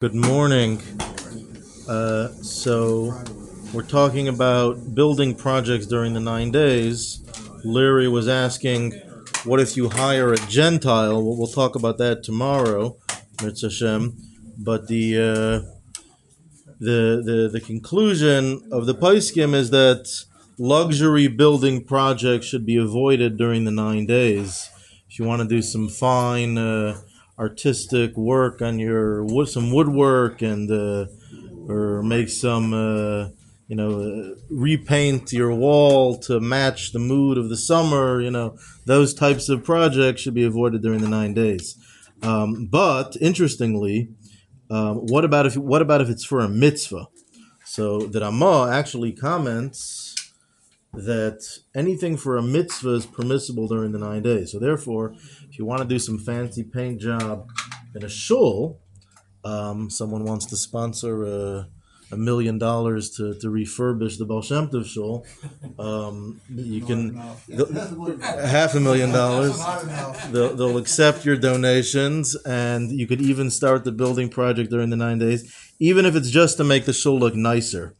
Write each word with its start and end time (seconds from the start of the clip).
Good 0.00 0.14
morning. 0.14 0.80
Uh, 1.86 2.28
so 2.28 3.22
we're 3.74 3.82
talking 3.82 4.28
about 4.28 4.94
building 4.94 5.34
projects 5.34 5.84
during 5.84 6.14
the 6.14 6.20
nine 6.20 6.50
days. 6.50 7.22
Larry 7.64 8.08
was 8.08 8.26
asking, 8.26 8.92
what 9.44 9.60
if 9.60 9.76
you 9.76 9.90
hire 9.90 10.32
a 10.32 10.38
Gentile? 10.38 11.22
We'll, 11.22 11.36
we'll 11.36 11.48
talk 11.48 11.74
about 11.74 11.98
that 11.98 12.22
tomorrow, 12.22 12.96
Mitzvah 13.42 13.66
Hashem. 13.66 14.16
But 14.56 14.88
the, 14.88 15.18
uh, 15.18 16.00
the 16.78 17.22
the 17.22 17.50
the 17.52 17.60
conclusion 17.60 18.66
of 18.72 18.86
the 18.86 18.94
Poskim 18.94 19.52
is 19.52 19.68
that 19.68 20.24
luxury 20.56 21.28
building 21.28 21.84
projects 21.84 22.46
should 22.46 22.64
be 22.64 22.78
avoided 22.78 23.36
during 23.36 23.64
the 23.64 23.70
nine 23.70 24.06
days. 24.06 24.70
If 25.10 25.18
you 25.18 25.26
want 25.26 25.42
to 25.42 25.46
do 25.46 25.60
some 25.60 25.90
fine. 25.90 26.56
Uh, 26.56 27.02
artistic 27.40 28.16
work 28.16 28.60
on 28.60 28.78
your 28.78 29.24
wood, 29.24 29.48
some 29.48 29.72
woodwork, 29.72 30.42
and 30.42 30.70
uh, 30.70 31.06
or 31.66 32.02
make 32.02 32.28
some 32.28 32.74
uh, 32.74 33.30
you 33.66 33.76
know 33.76 34.00
uh, 34.00 34.34
repaint 34.50 35.32
your 35.32 35.54
wall 35.54 36.18
to 36.18 36.38
match 36.38 36.92
the 36.92 36.98
mood 36.98 37.38
of 37.38 37.48
the 37.48 37.56
summer. 37.56 38.20
You 38.20 38.30
know 38.30 38.56
those 38.84 39.14
types 39.14 39.48
of 39.48 39.64
projects 39.64 40.20
should 40.20 40.34
be 40.34 40.44
avoided 40.44 40.82
during 40.82 41.00
the 41.00 41.08
nine 41.08 41.34
days. 41.34 41.76
Um, 42.22 42.66
but 42.70 43.16
interestingly, 43.20 44.10
um, 44.70 44.96
what 45.06 45.24
about 45.24 45.46
if 45.46 45.56
what 45.56 45.82
about 45.82 46.02
if 46.02 46.10
it's 46.10 46.24
for 46.24 46.40
a 46.40 46.48
mitzvah? 46.48 47.06
So 47.64 48.00
the 48.00 48.20
Ramah 48.20 48.70
actually 48.72 49.12
comments 49.12 50.09
that 50.92 51.58
anything 51.74 52.16
for 52.16 52.36
a 52.36 52.42
mitzvah 52.42 52.94
is 52.94 53.06
permissible 53.06 53.68
during 53.68 53.92
the 53.92 53.98
nine 53.98 54.22
days. 54.22 54.52
So 54.52 54.58
therefore, 54.58 55.14
if 55.48 55.58
you 55.58 55.64
want 55.64 55.82
to 55.82 55.88
do 55.88 55.98
some 55.98 56.18
fancy 56.18 56.64
paint 56.64 57.00
job 57.00 57.48
in 57.94 58.04
a 58.04 58.08
shul, 58.08 58.80
um, 59.44 59.88
someone 59.88 60.24
wants 60.24 60.46
to 60.46 60.56
sponsor 60.56 61.24
a, 61.24 61.68
a, 62.12 62.16
million 62.16 62.58
dollars 62.58 63.10
to, 63.16 63.34
to 63.34 63.46
refurbish 63.46 64.18
the 64.18 64.26
Baal 64.26 64.42
Shem 64.42 64.68
Tov 64.68 64.84
shul, 64.84 65.24
um, 65.78 66.40
you 66.50 66.82
can 66.82 67.14
half 68.20 68.74
a 68.74 68.80
million 68.80 69.12
dollars. 69.12 69.58
They'll, 70.30 70.54
they'll 70.54 70.76
accept 70.76 71.24
your 71.24 71.36
donations, 71.36 72.36
and 72.44 72.90
you 72.90 73.06
could 73.06 73.22
even 73.22 73.50
start 73.50 73.84
the 73.84 73.92
building 73.92 74.28
project 74.28 74.70
during 74.70 74.90
the 74.90 74.96
nine 74.96 75.18
days, 75.18 75.54
even 75.78 76.04
if 76.04 76.14
it's 76.14 76.30
just 76.30 76.58
to 76.58 76.64
make 76.64 76.84
the 76.84 76.92
shul 76.92 77.18
look 77.18 77.34
nicer. 77.34 77.94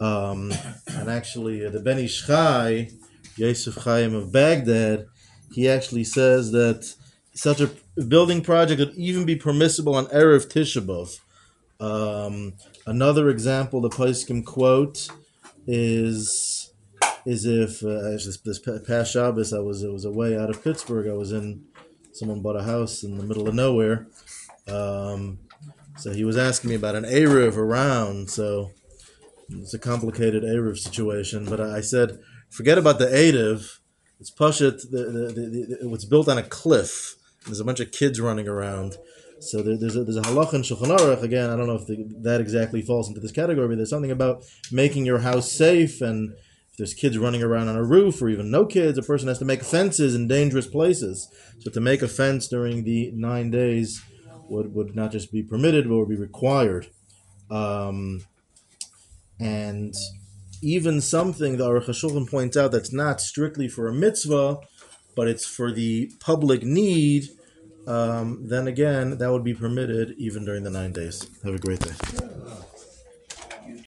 Um, 0.00 0.52
and 0.88 1.08
actually, 1.08 1.64
uh, 1.64 1.70
the 1.70 1.80
Ben 1.80 1.98
Ish 1.98 2.26
Chai, 2.26 2.90
Yosef 3.36 3.76
Chaim 3.76 4.14
of 4.14 4.32
Baghdad, 4.32 5.06
he 5.52 5.68
actually 5.68 6.04
says 6.04 6.52
that 6.52 6.94
such 7.34 7.60
a 7.60 7.70
building 8.08 8.42
project 8.42 8.80
could 8.80 8.94
even 8.96 9.24
be 9.24 9.36
permissible 9.36 9.94
on 9.94 10.06
Erev 10.06 10.46
Tisha 10.46 10.84
B'Av. 10.84 11.20
Um, 11.80 12.54
another 12.86 13.28
example 13.28 13.80
the 13.80 13.90
Poskim 13.90 14.44
quote 14.44 15.08
is 15.66 16.72
is 17.26 17.46
if 17.46 17.82
uh, 17.82 18.10
this, 18.10 18.38
this 18.44 18.58
past 18.58 19.12
Shabbos 19.12 19.52
I 19.52 19.58
was 19.60 19.84
I 19.84 19.88
was 19.88 20.04
away 20.04 20.36
out 20.36 20.50
of 20.50 20.62
Pittsburgh. 20.62 21.08
I 21.08 21.14
was 21.14 21.32
in 21.32 21.64
someone 22.12 22.42
bought 22.42 22.56
a 22.56 22.62
house 22.62 23.02
in 23.02 23.18
the 23.18 23.24
middle 23.24 23.48
of 23.48 23.54
nowhere. 23.54 24.06
Um, 24.68 25.40
so 25.96 26.12
he 26.12 26.24
was 26.24 26.36
asking 26.36 26.70
me 26.70 26.76
about 26.76 26.94
an 26.94 27.04
Eruv 27.04 27.56
around. 27.56 28.30
So 28.30 28.70
it's 29.50 29.74
a 29.74 29.78
complicated 29.78 30.42
Eruv 30.42 30.78
situation, 30.78 31.44
but 31.44 31.60
I 31.60 31.80
said, 31.80 32.18
forget 32.50 32.78
about 32.78 32.98
the 32.98 33.06
Eruv. 33.06 33.78
It's 34.20 34.30
Pashut, 34.30 34.90
the, 34.90 35.04
the, 35.04 35.32
the, 35.32 35.76
the, 35.80 35.92
it's 35.92 36.04
built 36.04 36.28
on 36.28 36.38
a 36.38 36.42
cliff. 36.42 37.16
There's 37.44 37.60
a 37.60 37.64
bunch 37.64 37.80
of 37.80 37.90
kids 37.90 38.20
running 38.20 38.48
around. 38.48 38.96
So 39.40 39.62
there, 39.62 39.76
there's, 39.76 39.96
a, 39.96 40.04
there's 40.04 40.16
a 40.16 40.22
halach 40.22 40.54
in 40.54 40.62
Shulchan 40.62 40.96
Aruch, 40.96 41.22
again, 41.22 41.50
I 41.50 41.56
don't 41.56 41.66
know 41.66 41.74
if 41.74 41.86
the, 41.86 42.06
that 42.22 42.40
exactly 42.40 42.80
falls 42.80 43.08
into 43.08 43.20
this 43.20 43.32
category, 43.32 43.68
but 43.68 43.76
there's 43.76 43.90
something 43.90 44.10
about 44.10 44.44
making 44.72 45.04
your 45.04 45.18
house 45.18 45.52
safe 45.52 46.00
and 46.00 46.32
if 46.74 46.78
there's 46.78 46.94
kids 46.94 47.18
running 47.18 47.42
around 47.42 47.68
on 47.68 47.76
a 47.76 47.84
roof 47.84 48.20
or 48.20 48.28
even 48.28 48.50
no 48.50 48.66
kids, 48.66 48.98
a 48.98 49.02
person 49.02 49.28
has 49.28 49.38
to 49.38 49.44
make 49.44 49.62
fences 49.62 50.14
in 50.14 50.26
dangerous 50.26 50.66
places. 50.66 51.28
So 51.60 51.70
to 51.70 51.80
make 51.80 52.02
a 52.02 52.08
fence 52.08 52.48
during 52.48 52.82
the 52.82 53.12
nine 53.14 53.50
days 53.50 54.02
would, 54.48 54.74
would 54.74 54.96
not 54.96 55.12
just 55.12 55.30
be 55.30 55.42
permitted, 55.42 55.88
but 55.88 55.98
would 55.98 56.08
be 56.08 56.16
required. 56.16 56.88
Um, 57.48 58.24
and 59.40 59.94
even 60.62 61.00
something 61.00 61.56
the 61.56 61.68
Aruch 61.68 61.86
HaShulchan 61.86 62.30
points 62.30 62.56
out 62.56 62.72
that's 62.72 62.92
not 62.92 63.20
strictly 63.20 63.68
for 63.68 63.88
a 63.88 63.92
mitzvah, 63.92 64.58
but 65.14 65.28
it's 65.28 65.46
for 65.46 65.70
the 65.70 66.10
public 66.20 66.62
need, 66.62 67.28
um, 67.86 68.48
then 68.48 68.66
again, 68.66 69.18
that 69.18 69.30
would 69.30 69.44
be 69.44 69.54
permitted 69.54 70.14
even 70.16 70.44
during 70.44 70.64
the 70.64 70.70
nine 70.70 70.92
days. 70.92 71.28
Have 71.44 71.54
a 71.54 71.58
great 71.58 71.80
day. 71.80 72.33